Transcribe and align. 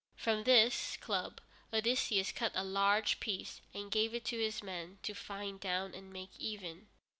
From 0.15 0.45
this 0.45 0.97
club 0.97 1.41
Odysseus 1.71 2.31
cut 2.31 2.53
a 2.55 2.63
large 2.63 3.19
piece 3.19 3.61
and 3.71 3.91
gave 3.91 4.15
it 4.15 4.25
to 4.25 4.39
his 4.39 4.63
men 4.63 4.97
to 5.03 5.13
fine 5.13 5.59
down 5.59 5.93
and 5.93 6.11
make 6.11 6.31
even. 6.39 6.87